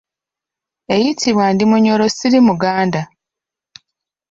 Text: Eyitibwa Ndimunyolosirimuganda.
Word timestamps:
Eyitibwa 0.93 1.45
Ndimunyolosirimuganda. 1.53 3.01